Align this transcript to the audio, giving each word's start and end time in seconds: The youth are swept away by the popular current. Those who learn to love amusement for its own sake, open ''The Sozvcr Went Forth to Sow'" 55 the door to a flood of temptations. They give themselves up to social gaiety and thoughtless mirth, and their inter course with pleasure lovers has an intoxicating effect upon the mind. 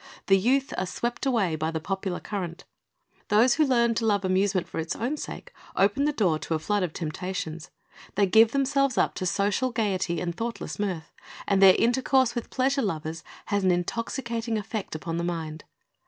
The 0.25 0.35
youth 0.35 0.73
are 0.79 0.87
swept 0.87 1.27
away 1.27 1.55
by 1.55 1.69
the 1.69 1.79
popular 1.79 2.19
current. 2.19 2.63
Those 3.27 3.53
who 3.53 3.65
learn 3.67 3.93
to 3.93 4.05
love 4.07 4.25
amusement 4.25 4.67
for 4.67 4.79
its 4.79 4.95
own 4.95 5.15
sake, 5.15 5.53
open 5.75 5.75
''The 5.75 5.75
Sozvcr 5.75 5.75
Went 5.75 5.75
Forth 5.77 5.93
to 5.93 6.03
Sow'" 6.03 6.05
55 6.05 6.05
the 6.17 6.23
door 6.23 6.39
to 6.39 6.53
a 6.55 6.65
flood 6.65 6.81
of 6.83 6.93
temptations. 6.93 7.71
They 8.15 8.25
give 8.25 8.51
themselves 8.51 8.97
up 8.97 9.13
to 9.13 9.25
social 9.27 9.69
gaiety 9.69 10.19
and 10.19 10.35
thoughtless 10.35 10.79
mirth, 10.79 11.13
and 11.47 11.61
their 11.61 11.75
inter 11.75 12.01
course 12.01 12.33
with 12.33 12.49
pleasure 12.49 12.81
lovers 12.81 13.23
has 13.45 13.63
an 13.63 13.69
intoxicating 13.69 14.57
effect 14.57 14.95
upon 14.95 15.17
the 15.17 15.23
mind. 15.23 15.65